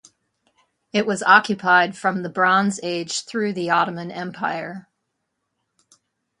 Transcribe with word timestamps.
It 0.91 1.05
was 1.05 1.21
occupied 1.21 1.95
from 1.95 2.23
the 2.23 2.29
Bronze 2.29 2.79
Age 2.81 3.21
through 3.21 3.53
the 3.53 3.69
Ottoman 3.69 4.09
Empire. 4.09 4.87